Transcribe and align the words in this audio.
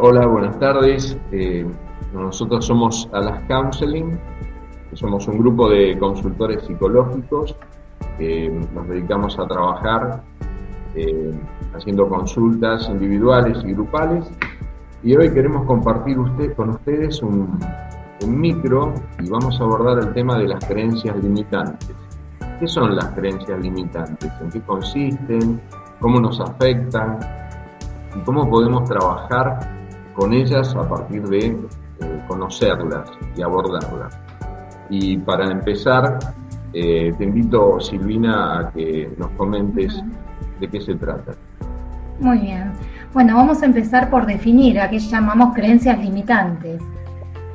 Hola, 0.00 0.26
buenas 0.26 0.56
tardes. 0.60 1.18
Eh, 1.32 1.66
nosotros 2.14 2.64
somos 2.64 3.08
Alas 3.12 3.42
Counseling, 3.48 4.16
somos 4.92 5.26
un 5.26 5.38
grupo 5.38 5.68
de 5.68 5.98
consultores 5.98 6.62
psicológicos 6.62 7.56
que 8.16 8.48
nos 8.72 8.86
dedicamos 8.86 9.36
a 9.40 9.48
trabajar 9.48 10.22
eh, 10.94 11.32
haciendo 11.74 12.08
consultas 12.08 12.88
individuales 12.88 13.58
y 13.64 13.72
grupales. 13.72 14.30
Y 15.02 15.16
hoy 15.16 15.32
queremos 15.32 15.66
compartir 15.66 16.16
con 16.54 16.70
ustedes 16.70 17.20
un, 17.20 17.58
un 18.22 18.40
micro 18.40 18.94
y 19.18 19.28
vamos 19.28 19.60
a 19.60 19.64
abordar 19.64 19.98
el 19.98 20.12
tema 20.12 20.38
de 20.38 20.46
las 20.46 20.64
creencias 20.64 21.16
limitantes. 21.20 21.96
¿Qué 22.60 22.68
son 22.68 22.94
las 22.94 23.06
creencias 23.14 23.58
limitantes? 23.58 24.30
¿En 24.40 24.48
qué 24.48 24.60
consisten? 24.60 25.60
¿Cómo 25.98 26.20
nos 26.20 26.38
afectan? 26.38 27.18
¿Y 28.14 28.20
cómo 28.20 28.48
podemos 28.48 28.88
trabajar 28.88 29.77
con 30.18 30.32
ellas 30.32 30.74
a 30.74 30.88
partir 30.88 31.22
de 31.28 31.46
eh, 31.46 32.22
conocerlas 32.26 33.08
y 33.36 33.42
abordarlas? 33.42 34.18
Y 34.90 35.16
para 35.18 35.48
empezar, 35.48 36.18
eh, 36.72 37.14
te 37.16 37.24
invito, 37.24 37.78
Silvina, 37.78 38.58
a 38.58 38.72
que 38.72 39.12
nos 39.16 39.30
comentes 39.32 40.02
de 40.58 40.68
qué 40.68 40.80
se 40.80 40.96
trata. 40.96 41.32
Muy 42.18 42.38
bien. 42.38 42.72
Bueno, 43.14 43.36
vamos 43.36 43.62
a 43.62 43.66
empezar 43.66 44.10
por 44.10 44.26
definir 44.26 44.80
a 44.80 44.90
qué 44.90 44.98
llamamos 44.98 45.54
creencias 45.54 45.96
limitantes. 46.00 46.82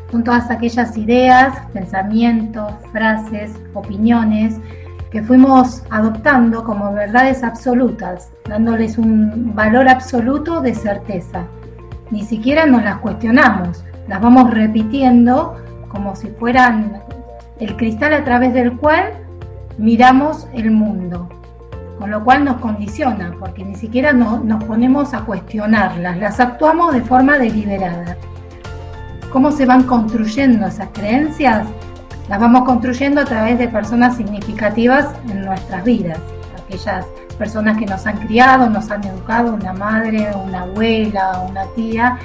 Son 0.09 0.23
todas 0.23 0.49
aquellas 0.49 0.95
ideas, 0.97 1.59
pensamientos, 1.73 2.71
frases, 2.93 3.59
opiniones 3.73 4.57
que 5.11 5.21
fuimos 5.21 5.83
adoptando 5.89 6.63
como 6.63 6.93
verdades 6.93 7.43
absolutas, 7.43 8.31
dándoles 8.47 8.97
un 8.97 9.53
valor 9.53 9.89
absoluto 9.89 10.61
de 10.61 10.73
certeza. 10.73 11.45
Ni 12.13 12.23
siquiera 12.23 12.67
nos 12.67 12.83
las 12.83 12.99
cuestionamos, 12.99 13.83
las 14.07 14.21
vamos 14.21 14.51
repitiendo 14.51 15.55
como 15.87 16.15
si 16.15 16.27
fueran 16.27 17.01
el 17.59 17.75
cristal 17.75 18.13
a 18.13 18.23
través 18.23 18.53
del 18.53 18.77
cual 18.77 19.13
miramos 19.79 20.47
el 20.53 20.69
mundo, 20.69 21.27
con 21.97 22.11
lo 22.11 22.23
cual 22.23 22.45
nos 22.45 22.57
condiciona, 22.57 23.35
porque 23.39 23.65
ni 23.65 23.73
siquiera 23.73 24.13
nos 24.13 24.63
ponemos 24.65 25.15
a 25.15 25.21
cuestionarlas, 25.21 26.19
las 26.19 26.39
actuamos 26.39 26.93
de 26.93 27.01
forma 27.01 27.39
deliberada. 27.39 28.15
¿Cómo 29.31 29.51
se 29.51 29.65
van 29.65 29.81
construyendo 29.81 30.67
esas 30.67 30.89
creencias? 30.93 31.65
las 32.29 32.39
vamos 32.39 32.63
construyendo 32.63 33.21
a 33.21 33.25
través 33.25 33.57
de 33.57 33.67
personas 33.67 34.15
significativas 34.17 35.09
en 35.29 35.41
nuestras 35.45 35.83
vidas, 35.83 36.19
aquellas 36.63 37.07
personas 37.35 37.77
que 37.77 37.85
nos 37.85 38.05
han 38.05 38.17
criado, 38.17 38.69
nos 38.69 38.89
han 38.91 39.03
educado, 39.03 39.53
una 39.53 39.73
madre, 39.73 40.29
una 40.35 40.61
abuela, 40.61 41.45
una 41.49 41.65
tía, 41.75 42.17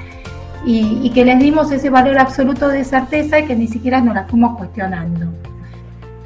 y, 0.65 1.09
que 1.11 1.25
les 1.25 1.39
dimos 1.39 1.71
ese 1.71 1.89
valor 1.89 2.17
absoluto 2.17 2.67
de 2.67 2.83
certeza 2.83 3.39
y 3.39 3.45
que 3.45 3.55
ni 3.55 3.67
siquiera 3.67 4.01
nos 4.01 4.15
las 4.15 4.29
fuimos 4.29 4.57
cuestionando. 4.57 5.27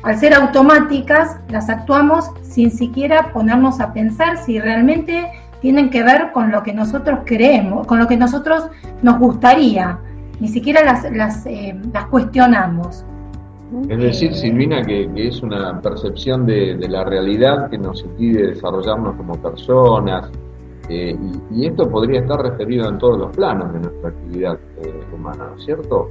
Al 0.01 0.19
ser 0.19 0.33
automáticas, 0.33 1.37
las 1.49 1.69
actuamos 1.69 2.29
sin 2.41 2.71
siquiera 2.71 3.31
ponernos 3.31 3.79
a 3.79 3.93
pensar 3.93 4.37
si 4.37 4.59
realmente 4.59 5.31
tienen 5.61 5.89
que 5.89 6.03
ver 6.03 6.31
con 6.33 6.51
lo 6.51 6.61
que 6.61 6.73
nosotros 6.73 7.19
creemos, 7.25 7.87
con 7.87 7.99
lo 7.99 8.07
que 8.07 8.17
nosotros 8.17 8.67
nos 9.01 9.17
gustaría. 9.17 9.97
Ni 10.39 10.49
siquiera 10.49 10.83
las, 10.83 11.09
las, 11.11 11.45
eh, 11.45 11.79
cuestionamos. 12.09 13.05
Es 13.89 13.97
decir, 13.97 14.33
Silvina, 14.35 14.83
que, 14.83 15.09
es 15.16 15.41
una 15.41 15.81
percepción 15.81 16.45
de, 16.45 16.75
la 16.88 17.03
realidad 17.03 17.69
que 17.69 17.77
nos 17.77 18.02
impide 18.02 18.47
desarrollarnos 18.47 19.16
como 19.16 19.35
personas, 19.35 20.29
eh, 20.89 21.16
y, 21.52 21.66
esto 21.66 21.89
podría 21.89 22.21
estar 22.21 22.41
referido 22.41 22.88
en 22.89 22.97
todos 22.97 23.17
los 23.17 23.35
planos 23.35 23.73
de 23.73 23.79
nuestra 23.79 24.09
actividad 24.09 24.59
eh, 24.81 24.94
humana, 25.13 25.47
¿no 25.49 25.57
es 25.57 25.66
cierto? 25.66 26.09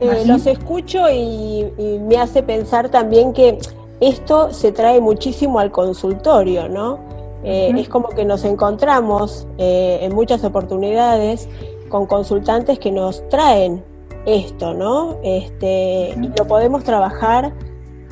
Eh, 0.00 0.24
los 0.26 0.46
escucho 0.46 1.08
y, 1.10 1.66
me 2.06 2.16
hace 2.18 2.42
pensar 2.42 2.90
también 2.90 3.32
que 3.32 3.58
esto 4.00 4.52
se 4.52 4.72
trae 4.72 5.00
muchísimo 5.00 5.58
al 5.58 5.70
consultorio, 5.70 6.68
¿no? 6.68 6.98
Es 7.42 7.88
como 7.88 8.08
que 8.08 8.26
nos 8.26 8.44
encontramos 8.44 9.46
en 9.56 10.14
muchas 10.14 10.44
oportunidades 10.44 11.48
con 11.88 12.04
consultantes 12.04 12.78
que 12.78 12.92
nos 12.92 13.26
traen 13.30 13.82
esto, 14.26 14.74
¿no? 14.74 15.18
Este, 15.22 16.14
y 16.16 16.28
lo 16.36 16.46
podemos 16.46 16.84
trabajar, 16.84 17.52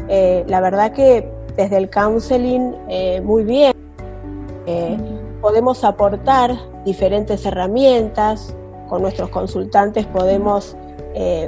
eh, 0.09 0.45
la 0.49 0.61
verdad 0.61 0.93
que 0.93 1.31
desde 1.57 1.77
el 1.77 1.91
counseling 1.91 2.75
eh, 2.89 3.21
muy 3.21 3.45
bien. 3.45 3.73
Eh, 4.67 4.97
podemos 5.41 5.85
aportar 5.85 6.53
diferentes 6.85 7.45
herramientas, 7.47 8.55
con 8.89 9.03
nuestros 9.03 9.29
consultantes 9.31 10.07
podemos 10.07 10.77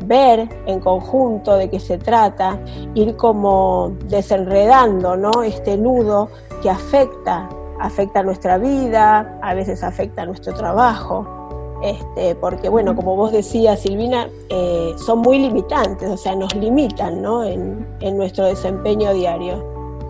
ver 0.03 0.49
en 0.67 0.81
conjunto 0.81 1.55
de 1.55 1.71
qué 1.71 1.79
se 1.79 1.97
trata, 1.97 2.59
ir 2.95 3.15
como 3.17 3.93
desenredando 4.07 5.17
¿no? 5.17 5.45
este 5.45 5.77
nudo 5.77 6.29
que 6.61 6.69
afecta, 6.69 7.49
afecta 7.79 8.25
nuestra 8.25 8.59
vida, 8.59 9.39
a 9.41 9.55
veces 9.55 9.85
afecta 9.85 10.27
nuestro 10.27 10.55
trabajo. 10.55 11.40
Este, 11.83 12.35
porque 12.35 12.69
bueno, 12.69 12.95
como 12.95 13.17
vos 13.17 13.33
decías, 13.33 13.81
Silvina, 13.81 14.29
eh, 14.51 14.93
son 14.97 15.21
muy 15.21 15.39
limitantes, 15.39 16.11
o 16.11 16.17
sea, 16.17 16.37
nos 16.37 16.55
limitan 16.55 17.23
¿no? 17.23 17.45
en, 17.45 17.87
nuestro 18.17 18.45
desempeño 18.47 19.13
diario. 19.15 19.65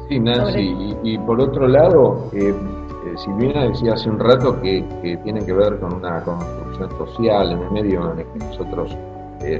Sí, 0.08 0.18
Nancy, 0.18 0.96
y, 1.04 1.18
por 1.18 1.40
otro 1.40 1.68
lado, 1.68 2.28
eh, 2.32 2.52
eh, 2.52 3.14
Silvina 3.16 3.68
decía 3.68 3.92
hace 3.92 4.10
un 4.10 4.18
rato 4.18 4.60
que, 4.60 4.84
tiene 5.22 5.44
que 5.44 5.52
ver 5.52 5.78
con 5.78 5.94
una 5.94 6.24
construcción 6.24 6.90
social 6.98 7.52
en 7.52 7.58
el 7.60 7.70
medio 7.70 8.12
en 8.12 8.18
el 8.18 8.26
que 8.26 8.38
nosotros 8.38 8.96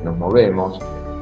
nos 0.05 0.19
movemos, 0.19 0.79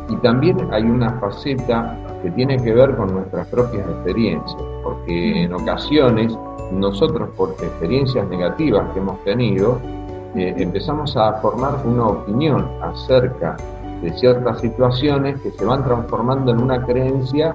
y 0.09 0.17
también 0.17 0.57
hay 0.73 0.83
una 0.83 1.13
faceta 1.21 1.97
que 2.23 2.31
tiene 2.31 2.57
que 2.57 2.73
ver 2.73 2.97
con 2.97 3.13
nuestras 3.13 3.47
propias 3.49 3.87
experiencias, 3.87 4.61
porque 4.83 5.43
en 5.45 5.53
ocasiones 5.53 6.37
nosotros 6.73 7.29
por 7.37 7.51
experiencias 7.51 8.27
negativas 8.29 8.91
que 8.93 9.01
hemos 9.01 9.23
tenido, 9.25 9.79
eh, 10.37 10.55
empezamos 10.59 11.17
a 11.17 11.35
formar 11.35 11.87
una 11.87 12.07
opinión 12.07 12.69
acerca 12.83 13.57
de 14.03 14.13
ciertas 14.13 14.61
situaciones 14.61 15.41
que 15.41 15.51
se 15.51 15.65
van 15.65 15.85
transformando 15.85 16.53
en 16.53 16.63
una 16.63 16.85
creencia 16.85 17.55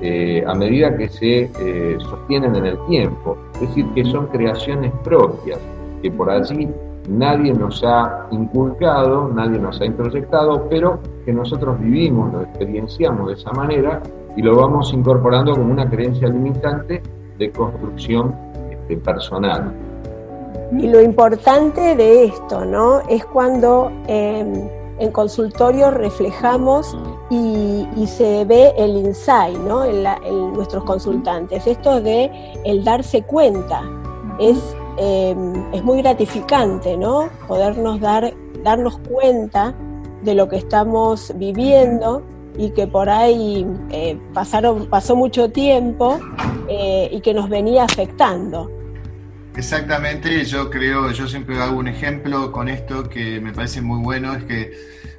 eh, 0.00 0.44
a 0.46 0.54
medida 0.54 0.96
que 0.96 1.08
se 1.08 1.50
eh, 1.58 1.96
sostienen 2.00 2.56
en 2.56 2.66
el 2.66 2.78
tiempo. 2.86 3.36
Es 3.54 3.60
decir, 3.60 3.86
que 3.94 4.04
son 4.04 4.26
creaciones 4.26 4.92
propias, 5.04 5.60
que 6.02 6.10
por 6.10 6.30
allí 6.30 6.68
nadie 7.08 7.52
nos 7.52 7.82
ha 7.84 8.26
inculcado, 8.30 9.28
nadie 9.28 9.58
nos 9.58 9.80
ha 9.80 9.84
introyectado, 9.84 10.66
pero 10.68 10.98
que 11.24 11.32
nosotros 11.32 11.78
vivimos, 11.78 12.32
lo 12.32 12.42
experienciamos 12.42 13.28
de 13.28 13.34
esa 13.34 13.52
manera 13.52 14.02
y 14.36 14.42
lo 14.42 14.56
vamos 14.56 14.92
incorporando 14.92 15.52
como 15.52 15.72
una 15.72 15.88
creencia 15.88 16.28
limitante 16.28 17.00
de 17.38 17.50
construcción 17.50 18.34
este, 18.70 18.96
personal. 18.96 19.72
Y 20.78 20.88
lo 20.88 21.00
importante 21.00 21.94
de 21.94 22.24
esto, 22.24 22.64
¿no? 22.64 23.00
Es 23.08 23.24
cuando 23.24 23.90
em, 24.06 24.68
en 24.98 25.10
consultorio 25.12 25.90
reflejamos 25.90 26.96
y, 27.30 27.86
se 28.06 28.44
ve 28.44 28.72
el 28.76 28.96
insight, 28.96 29.58
¿no? 29.58 29.84
En, 29.84 30.04
nuestros 30.52 30.84
consultantes. 30.84 31.66
Esto 31.66 32.00
de 32.00 32.30
el 32.64 32.84
darse 32.84 33.22
cuenta. 33.22 33.82
Es, 34.38 34.58
em, 34.98 35.72
es 35.72 35.82
muy 35.82 36.02
gratificante, 36.02 36.96
¿no? 36.96 37.28
Podernos 37.48 38.00
dar, 38.00 38.32
darnos 38.62 38.98
cuenta 39.08 39.74
de 40.22 40.34
lo 40.34 40.48
que 40.48 40.56
estamos 40.56 41.32
viviendo 41.36 42.22
y 42.56 42.70
que 42.70 42.86
por 42.86 43.08
ahí 43.10 43.66
eh, 43.90 44.18
pasaron, 44.32 44.86
pasó 44.86 45.16
mucho 45.16 45.50
tiempo 45.50 46.18
eh, 46.68 47.08
y 47.12 47.20
que 47.20 47.34
nos 47.34 47.48
venía 47.48 47.84
afectando. 47.84 48.70
Exactamente, 49.56 50.44
yo 50.44 50.68
creo, 50.68 51.12
yo 51.12 51.28
siempre 51.28 51.60
hago 51.62 51.78
un 51.78 51.86
ejemplo 51.86 52.50
con 52.50 52.68
esto 52.68 53.08
que 53.08 53.40
me 53.40 53.52
parece 53.52 53.80
muy 53.80 54.02
bueno, 54.02 54.34
es 54.34 54.44
que 54.44 54.72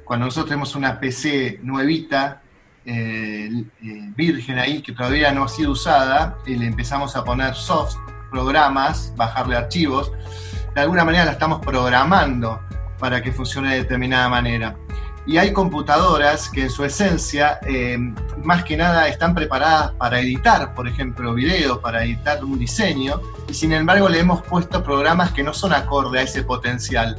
cuando 0.04 0.26
nosotros 0.26 0.50
tenemos 0.50 0.76
una 0.76 1.00
PC 1.00 1.60
nuevita, 1.62 2.42
eh, 2.84 3.50
eh, 3.82 4.12
virgen 4.14 4.58
ahí, 4.58 4.82
que 4.82 4.92
todavía 4.92 5.32
no 5.32 5.44
ha 5.44 5.48
sido 5.48 5.72
usada, 5.72 6.36
y 6.46 6.54
le 6.54 6.66
empezamos 6.66 7.16
a 7.16 7.24
poner 7.24 7.54
soft, 7.54 7.96
programas, 8.30 9.14
bajarle 9.16 9.56
archivos, 9.56 10.12
de 10.74 10.82
alguna 10.82 11.04
manera 11.04 11.24
la 11.24 11.32
estamos 11.32 11.60
programando 11.60 12.60
para 12.98 13.22
que 13.22 13.32
funcione 13.32 13.70
de 13.70 13.76
determinada 13.78 14.28
manera. 14.28 14.76
Y 15.26 15.38
hay 15.38 15.52
computadoras 15.52 16.48
que 16.48 16.62
en 16.62 16.70
su 16.70 16.84
esencia, 16.84 17.58
eh, 17.66 17.98
más 18.44 18.62
que 18.62 18.76
nada, 18.76 19.08
están 19.08 19.34
preparadas 19.34 19.90
para 19.92 20.20
editar, 20.20 20.72
por 20.72 20.86
ejemplo, 20.86 21.34
videos, 21.34 21.78
para 21.78 22.04
editar 22.04 22.44
un 22.44 22.58
diseño, 22.58 23.20
y 23.48 23.54
sin 23.54 23.72
embargo 23.72 24.08
le 24.08 24.20
hemos 24.20 24.42
puesto 24.42 24.84
programas 24.84 25.32
que 25.32 25.42
no 25.42 25.52
son 25.52 25.72
acorde 25.72 26.20
a 26.20 26.22
ese 26.22 26.44
potencial. 26.44 27.16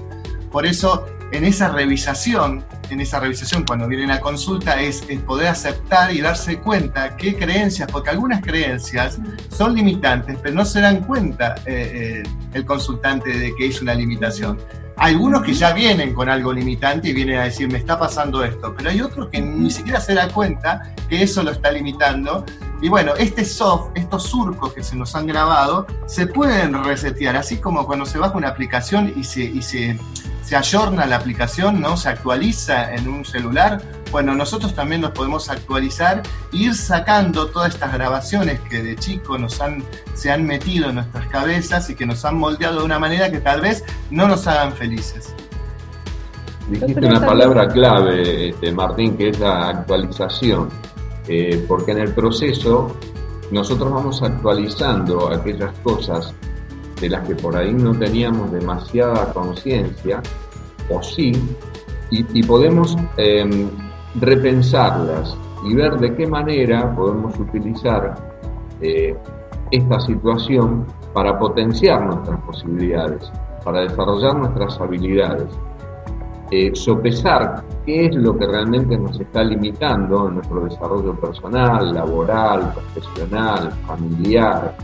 Por 0.52 0.66
eso, 0.66 1.06
en 1.34 1.44
esa 1.44 1.68
revisación, 1.68 2.64
en 2.90 3.02
esa 3.02 3.20
revisación 3.20 3.66
cuando 3.66 3.88
viene 3.90 4.08
la 4.08 4.22
consulta, 4.22 4.82
es, 4.82 5.04
poder 5.26 5.48
aceptar 5.48 6.14
y 6.14 6.22
darse 6.22 6.60
cuenta 6.60 7.18
qué 7.18 7.36
creencias, 7.36 7.92
porque 7.92 8.12
algunas 8.12 8.42
creencias 8.42 9.20
son 9.50 9.76
limitantes, 9.76 10.38
pero 10.42 10.56
no 10.56 10.64
se 10.64 10.80
dan 10.80 11.02
cuenta 11.04 11.56
eh, 11.66 12.24
eh, 12.24 12.30
el 12.54 12.66
consultante 12.66 13.38
de 13.38 13.54
que 13.56 13.68
es 13.68 13.82
una 13.82 13.94
limitación. 13.94 14.58
Algunos 14.98 15.44
que 15.44 15.54
ya 15.54 15.74
vienen 15.74 16.14
con 16.14 16.28
algo 16.28 16.52
limitante 16.52 17.10
y 17.10 17.14
vienen 17.14 17.40
a 17.40 17.44
decir, 17.44 17.72
me 17.72 17.78
está 17.78 18.00
pasando 18.00 18.44
esto, 18.44 18.74
pero 18.76 18.90
hay 18.90 19.02
otros 19.02 19.30
que 19.30 19.40
ni 19.40 19.70
siquiera 19.70 20.02
se 20.02 20.16
da 20.16 20.28
cuenta 20.28 20.94
que 21.08 21.22
eso 21.22 21.44
lo 21.44 21.52
está 21.52 21.72
limitando. 21.72 22.44
Y 22.82 22.90
bueno, 22.90 23.14
este 23.16 23.46
soft, 23.46 23.92
estos 23.96 24.24
surcos 24.24 24.74
que 24.74 24.84
se 24.84 24.96
nos 24.96 25.16
han 25.16 25.28
grabado, 25.28 25.86
se 26.08 26.28
pueden 26.28 26.84
resetear, 26.84 27.36
así 27.36 27.58
como 27.58 27.86
cuando 27.86 28.06
se 28.06 28.18
baja 28.18 28.38
una 28.38 28.50
aplicación 28.50 29.14
y 29.16 29.24
se, 29.24 29.44
y 29.44 29.62
se, 29.62 30.00
se 30.44 30.56
ayorna 30.56 31.06
la 31.06 31.18
aplicación, 31.18 31.80
¿no? 31.80 31.96
Se 31.98 32.10
actualiza 32.10 32.94
en 32.94 33.08
un 33.08 33.26
celular. 33.26 33.82
Bueno, 34.12 34.36
nosotros 34.36 34.74
también 34.74 35.02
nos 35.02 35.12
podemos 35.12 35.50
actualizar 35.50 36.24
e 36.54 36.58
ir 36.58 36.76
sacando 36.76 37.48
todas 37.48 37.74
estas 37.74 37.94
grabaciones 37.94 38.60
que 38.62 38.82
de 38.82 38.96
chico 38.96 39.38
nos 39.38 39.60
han, 39.62 39.84
se 40.14 40.32
han 40.32 40.46
metido 40.46 40.90
en 40.90 40.96
nuestras 40.96 41.28
cabezas 41.28 41.90
y 41.90 41.96
que 41.96 42.06
nos 42.06 42.24
han 42.24 42.38
moldeado 42.38 42.80
de 42.80 42.86
una 42.86 43.00
manera 43.00 43.30
que 43.30 43.40
tal 43.40 43.62
vez 43.62 43.84
no 44.10 44.28
nos 44.28 44.48
hagan 44.48 44.74
felices. 44.74 45.34
Dijiste 46.70 47.06
una 47.06 47.26
palabra 47.26 47.68
clave, 47.68 48.50
este, 48.50 48.72
Martín, 48.72 49.16
que 49.16 49.30
es 49.30 49.40
la 49.40 49.70
actualización, 49.70 50.70
eh, 51.28 51.64
porque 51.68 51.92
en 51.92 52.00
el 52.00 52.14
proceso 52.14 52.96
nosotros 53.52 53.92
vamos 53.92 54.22
actualizando 54.22 55.30
aquellas 55.30 55.72
cosas 55.80 56.34
de 57.00 57.10
las 57.10 57.26
que 57.28 57.36
por 57.36 57.56
ahí 57.56 57.74
no 57.74 57.98
teníamos 57.98 58.52
demasiada 58.52 59.32
conciencia, 59.32 60.22
o 60.90 61.02
sí, 61.02 61.32
y, 62.10 62.44
podemos 62.44 62.98
em, 63.18 63.70
repensarlas 64.20 65.38
y 65.64 65.76
ver 65.76 65.98
de 65.98 66.16
qué 66.16 66.28
manera 66.28 66.94
podemos 66.96 67.38
utilizar 67.40 68.16
eh, 68.82 69.16
esta 69.72 70.00
situación 70.02 70.86
para 71.14 71.38
potenciar 71.38 72.06
nuestras 72.06 72.40
posibilidades, 72.42 73.32
para 73.64 73.82
desarrollar 73.82 74.36
nuestras 74.38 74.80
habilidades, 74.80 75.48
eh, 76.52 76.72
sopesar 76.74 77.64
qué 77.86 78.06
es 78.06 78.16
lo 78.16 78.38
que 78.38 78.48
realmente 78.48 78.98
nos 78.98 79.20
está 79.20 79.44
limitando 79.44 80.30
en 80.30 80.36
nuestro 80.36 80.62
desarrollo 80.62 81.14
personal, 81.16 81.94
laboral, 81.94 82.74
profesional, 82.74 83.72
familiar, 83.86 84.76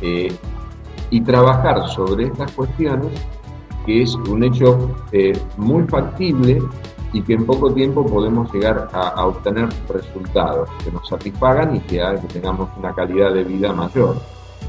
eh, 0.00 0.32
y 1.10 1.20
trabajar 1.20 1.86
sobre 1.88 2.26
estas 2.26 2.52
cuestiones, 2.52 3.10
que 3.84 4.02
es 4.02 4.14
un 4.14 4.44
hecho 4.44 4.94
muy 5.58 5.82
factible 5.84 6.62
y 7.12 7.22
que 7.22 7.34
en 7.34 7.46
poco 7.46 7.72
tiempo 7.72 8.04
podemos 8.06 8.52
llegar 8.52 8.88
a, 8.92 9.26
obtener 9.26 9.68
resultados 9.88 10.68
que 10.84 10.90
nos 10.90 11.06
satisfagan 11.08 11.76
y 11.76 11.80
que, 11.80 12.02
tengamos 12.32 12.70
una 12.76 12.94
calidad 12.94 13.32
de 13.32 13.44
vida 13.44 13.72
mayor. 13.72 14.16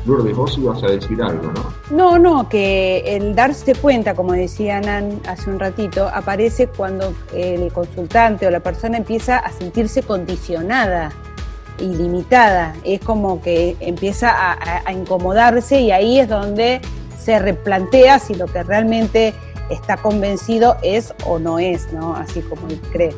Lourdes, 0.06 0.36
vos 0.36 0.58
ibas 0.58 0.84
a 0.84 0.88
decir 0.88 1.22
algo, 1.22 1.52
¿no? 1.54 1.64
No, 1.90 2.20
no, 2.20 2.50
que 2.50 3.16
el 3.16 3.34
darse 3.36 3.74
cuenta, 3.74 4.14
como 4.16 4.34
decía 4.34 4.82
Nan 4.82 5.22
hace 5.28 5.50
un 5.50 5.60
ratito, 5.60 6.10
aparece 6.14 6.68
cuando 6.68 7.14
el 7.34 7.72
consultante 7.72 8.46
o 8.46 8.52
la 8.52 8.60
persona 8.60 8.98
empieza 8.98 9.38
a 9.38 9.50
sentirse 9.52 10.04
condicionada 10.04 11.12
ilimitada, 11.80 12.76
es 12.84 13.00
como 13.00 13.42
que 13.42 13.76
empieza 13.80 14.32
a, 14.36 14.92
incomodarse 14.92 15.80
y 15.80 15.92
ahí 15.92 16.20
es 16.20 16.30
donde 16.30 16.82
se 17.18 17.40
replantea 17.40 18.20
si 18.20 18.36
lo 18.36 18.48
que 18.48 18.64
realmente 18.64 19.34
está 19.70 19.98
convencido 19.98 20.78
es 20.84 21.14
o 21.26 21.40
no 21.40 21.60
es, 21.60 21.92
¿no? 21.94 22.16
Así 22.16 22.42
como 22.42 22.68
él 22.68 22.80
cree. 22.92 23.16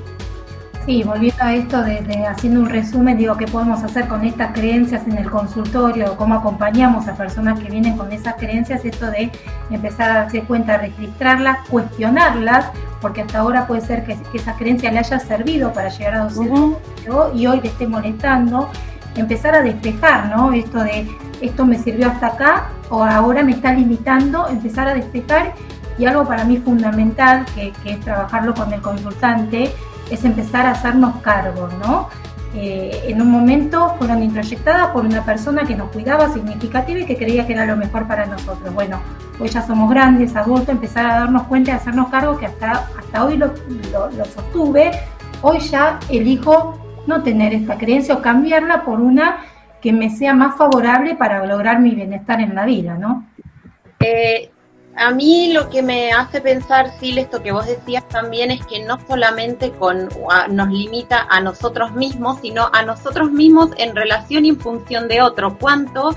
Sí, 0.86 1.02
volviendo 1.04 1.44
a 1.44 1.56
esto 1.56 1.82
de, 1.82 2.28
haciendo 2.28 2.60
un 2.60 2.70
resumen, 2.70 3.18
digo, 3.18 3.36
¿qué 3.38 3.48
podemos 3.48 3.82
hacer 3.82 4.08
con 4.08 4.24
estas 4.24 4.52
creencias 4.54 5.08
en 5.08 5.18
el 5.18 5.32
consultorio? 5.32 6.16
¿Cómo 6.16 6.36
acompañamos 6.36 7.08
a 7.08 7.16
personas 7.16 7.60
que 7.60 7.72
vienen 7.72 7.98
con 7.98 8.12
esas 8.12 8.36
creencias? 8.36 8.86
Esto 8.86 9.10
de 9.10 9.32
empezar 9.72 10.12
a 10.12 10.14
darse 10.22 10.44
cuenta, 10.44 10.78
registrarlas, 10.78 11.68
cuestionarlas, 11.70 12.68
porque 13.02 13.22
hasta 13.22 13.40
ahora 13.40 13.66
puede 13.66 13.82
ser 13.82 14.06
que, 14.06 14.16
esa 14.36 14.56
creencia 14.58 14.92
le 14.92 15.00
haya 15.00 15.20
servido 15.20 15.74
para 15.74 15.90
llegar 15.90 16.16
a 16.18 16.26
un 16.28 16.78
y 17.34 17.48
hoy 17.48 17.62
le 17.62 17.68
esté 17.68 17.88
molestando. 17.88 18.70
Empezar 19.16 19.56
a 19.56 19.64
despejar, 19.64 20.28
¿no? 20.28 20.54
Esto 20.54 20.84
de 20.84 21.08
esto 21.42 21.66
me 21.66 21.78
sirvió 21.80 22.08
hasta 22.08 22.28
acá 22.28 22.70
o 22.90 23.04
ahora 23.04 23.44
me 23.44 23.54
está 23.54 23.74
limitando, 23.74 24.48
empezar 24.48 24.88
a 24.88 24.94
despejar 24.94 25.54
y 25.98 26.06
algo 26.06 26.26
para 26.28 26.44
mí 26.44 26.58
fundamental, 26.58 27.46
que, 27.56 27.74
es 27.86 28.00
trabajarlo 28.02 28.54
con 28.54 28.72
el 28.74 28.82
consultante, 28.82 29.72
es 30.10 30.24
empezar 30.26 30.66
a 30.66 30.72
hacernos 30.72 31.18
cargo, 31.22 31.70
¿no? 31.84 32.10
Eh, 32.54 33.04
en 33.08 33.22
un 33.22 33.30
momento 33.30 33.96
fueron 33.98 34.24
introyectadas 34.24 34.88
por 34.90 35.06
una 35.06 35.26
persona 35.26 35.64
que 35.64 35.76
nos 35.76 35.92
cuidaba 35.92 36.30
significativa 36.30 37.00
y 37.00 37.06
que 37.06 37.18
creía 37.18 37.46
que 37.46 37.54
era 37.54 37.66
lo 37.66 37.76
mejor 37.76 38.08
para 38.08 38.26
nosotros. 38.26 38.74
Bueno, 38.74 39.02
hoy 39.40 39.50
ya 39.50 39.62
somos 39.62 39.90
grandes, 39.90 40.36
adultos, 40.36 40.70
empezar 40.70 41.06
a 41.06 41.20
darnos 41.20 41.44
cuenta 41.44 41.72
y 41.72 41.74
hacernos 41.74 42.08
cargo 42.10 42.38
que 42.38 42.46
hasta, 42.46 42.88
hasta 42.98 43.26
hoy 43.26 43.38
lo, 43.38 43.54
lo, 43.92 44.26
sostuve, 44.26 44.92
hoy 45.42 45.60
ya 45.60 46.00
elijo 46.10 46.80
no 47.08 47.24
tener 47.24 47.54
esta 47.54 47.78
creencia 47.78 48.16
o 48.16 48.22
cambiarla 48.22 48.84
por 48.84 49.02
una 49.02 49.40
que 49.82 49.92
me 49.92 50.10
sea 50.10 50.34
más 50.34 50.56
favorable 50.56 51.16
para 51.16 51.46
lograr 51.46 51.80
mi 51.82 51.92
bienestar 51.92 52.40
en 52.40 52.56
la 52.56 52.66
vida, 52.66 52.98
¿no? 52.98 53.26
Eh, 54.00 54.52
a 54.98 55.12
mí 55.12 55.52
lo 55.52 55.70
que 55.70 55.82
me 55.82 56.12
hace 56.14 56.40
pensar, 56.40 56.90
Sil, 57.00 57.18
esto 57.18 57.44
que 57.44 57.52
vos 57.52 57.66
decías 57.66 58.08
también 58.08 58.50
es 58.50 58.66
que 58.66 58.84
no 58.86 58.98
solamente 59.08 59.72
con, 59.72 60.10
nos 60.50 60.70
limita 60.70 61.28
a 61.30 61.42
nosotros 61.42 61.92
mismos, 61.92 62.40
sino 62.42 62.70
a 62.72 62.84
nosotros 62.84 63.30
mismos 63.30 63.72
en 63.78 63.96
relación 63.96 64.46
y 64.46 64.50
en 64.50 64.60
función 64.60 65.08
de 65.10 65.22
otro. 65.22 65.58
¿Cuánto 65.58 66.16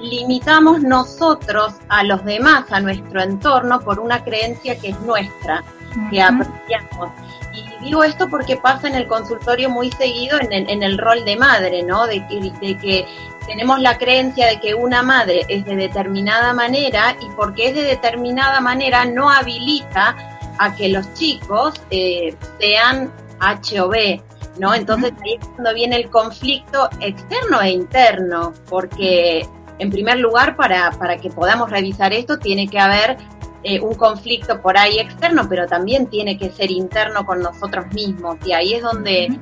limitamos 0.00 0.82
nosotros 0.82 1.74
a 1.88 2.02
los 2.02 2.24
demás, 2.24 2.64
a 2.70 2.80
nuestro 2.80 3.22
entorno, 3.22 3.80
por 3.80 4.00
una 4.00 4.24
creencia 4.24 4.76
que 4.76 4.88
es 4.88 5.00
nuestra, 5.02 5.62
que 6.10 6.20
apreciamos? 6.20 7.10
Y 7.54 7.84
digo 7.84 8.02
esto 8.02 8.28
porque 8.28 8.56
pasa 8.56 8.88
en 8.88 8.96
el 8.96 9.06
consultorio 9.06 9.70
muy 9.70 9.92
seguido 9.92 10.40
en 10.40 10.52
el, 10.52 10.68
en 10.68 10.82
el 10.82 10.98
rol 10.98 11.24
de 11.24 11.36
madre, 11.36 11.84
¿no? 11.84 12.06
De 12.06 12.26
que, 12.26 12.52
de 12.60 12.76
que 12.76 13.06
tenemos 13.46 13.80
la 13.80 13.96
creencia 13.98 14.48
de 14.48 14.60
que 14.60 14.74
una 14.74 15.02
madre 15.02 15.46
es 15.48 15.64
de 15.64 15.76
determinada 15.76 16.52
manera 16.52 17.16
y 17.20 17.28
porque 17.36 17.68
es 17.68 17.74
de 17.74 17.82
determinada 17.82 18.60
manera 18.60 19.04
no 19.04 19.30
habilita 19.30 20.16
a 20.58 20.74
que 20.74 20.88
los 20.88 21.12
chicos 21.14 21.74
eh, 21.90 22.34
sean 22.58 23.12
H 23.40 23.80
o 23.80 23.88
B, 23.88 24.22
¿no? 24.58 24.74
Entonces 24.74 25.12
ahí 25.22 25.34
es 25.40 25.46
cuando 25.48 25.74
viene 25.74 25.96
el 25.96 26.10
conflicto 26.10 26.88
externo 27.00 27.60
e 27.60 27.70
interno, 27.70 28.52
porque 28.68 29.46
en 29.78 29.90
primer 29.90 30.18
lugar 30.18 30.56
para, 30.56 30.90
para 30.92 31.18
que 31.18 31.30
podamos 31.30 31.70
revisar 31.70 32.12
esto 32.12 32.38
tiene 32.38 32.68
que 32.68 32.78
haber 32.78 33.18
eh, 33.62 33.80
un 33.80 33.94
conflicto 33.94 34.60
por 34.62 34.78
ahí 34.78 34.98
externo, 34.98 35.46
pero 35.48 35.66
también 35.66 36.06
tiene 36.06 36.38
que 36.38 36.50
ser 36.50 36.70
interno 36.70 37.26
con 37.26 37.40
nosotros 37.40 37.86
mismos 37.92 38.36
y 38.44 38.52
ahí 38.52 38.74
es 38.74 38.82
donde 38.82 39.36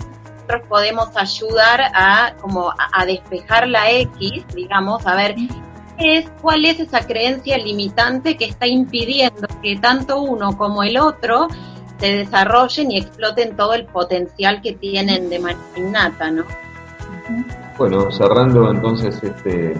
nosotros 0.44 0.68
podemos 0.68 1.08
ayudar 1.16 1.80
a 1.94 2.34
como 2.40 2.70
a, 2.70 3.06
despejar 3.06 3.66
la 3.66 3.90
X, 3.90 4.44
digamos, 4.54 5.06
a 5.06 5.16
ver 5.16 5.34
es, 5.98 6.28
cuál 6.42 6.64
es 6.64 6.80
esa 6.80 7.06
creencia 7.06 7.56
limitante 7.56 8.36
que 8.36 8.44
está 8.46 8.66
impidiendo 8.66 9.46
que 9.62 9.76
tanto 9.76 10.20
uno 10.20 10.56
como 10.56 10.82
el 10.82 10.98
otro 10.98 11.48
se 11.98 12.18
desarrollen 12.18 12.92
y 12.92 12.98
exploten 12.98 13.56
todo 13.56 13.74
el 13.74 13.86
potencial 13.86 14.60
que 14.60 14.72
tienen 14.72 15.30
de 15.30 15.38
manera 15.38 15.60
innata, 15.76 16.30
¿no? 16.30 16.44
Bueno, 17.78 18.10
cerrando 18.10 18.70
entonces 18.70 19.22
este, 19.22 19.72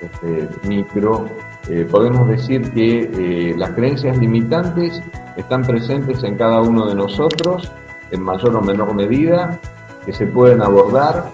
este 0.00 0.48
micro, 0.66 1.28
eh, 1.68 1.86
podemos 1.90 2.28
decir 2.28 2.72
que 2.72 3.50
eh, 3.50 3.54
las 3.56 3.70
creencias 3.70 4.16
limitantes 4.16 5.02
están 5.36 5.62
presentes 5.62 6.22
en 6.24 6.36
cada 6.36 6.62
uno 6.62 6.86
de 6.86 6.94
nosotros 6.94 7.70
en 8.10 8.22
mayor 8.22 8.56
o 8.56 8.62
menor 8.62 8.94
medida 8.94 9.60
que 10.04 10.12
se 10.12 10.26
pueden 10.26 10.62
abordar, 10.62 11.30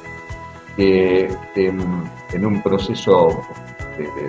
que 0.76 1.28
en, 1.54 2.46
un 2.46 2.62
proceso 2.62 3.42
de, 3.96 4.28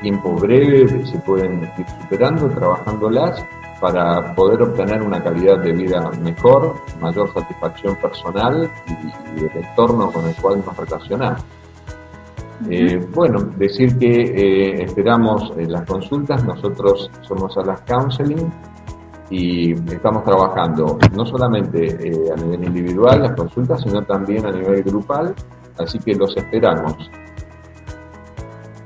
tiempo 0.00 0.34
breve 0.34 1.04
se 1.06 1.18
pueden 1.20 1.62
ir 1.62 1.86
superando, 2.02 2.48
trabajándolas 2.48 3.44
para 3.80 4.34
poder 4.34 4.62
obtener 4.62 5.02
una 5.02 5.22
calidad 5.22 5.58
de 5.58 5.72
vida 5.72 6.08
mejor, 6.22 6.76
mayor 7.00 7.32
satisfacción 7.32 7.96
personal 7.96 8.70
y, 8.86 9.40
y 9.40 9.44
el 9.44 9.64
entorno 9.64 10.12
con 10.12 10.28
el 10.28 10.36
cual 10.36 10.62
nos 10.64 10.76
relacionamos. 10.76 11.42
Eh, 12.70 13.04
bueno, 13.12 13.40
decir 13.56 13.98
que 13.98 14.06
eh, 14.06 14.84
esperamos 14.84 15.52
las 15.56 15.84
consultas, 15.84 16.44
nosotros 16.44 17.10
somos 17.22 17.56
a 17.56 17.62
las 17.62 17.80
Counseling, 17.82 18.52
y 19.32 19.72
estamos 19.90 20.22
trabajando 20.24 20.98
no 21.12 21.24
solamente 21.24 21.86
eh, 21.86 22.30
a 22.30 22.36
nivel 22.36 22.64
individual 22.64 23.22
las 23.22 23.32
consultas, 23.32 23.80
sino 23.80 24.02
también 24.02 24.44
a 24.44 24.50
nivel 24.50 24.82
grupal, 24.82 25.34
así 25.78 25.98
que 25.98 26.14
los 26.14 26.36
esperamos. 26.36 26.94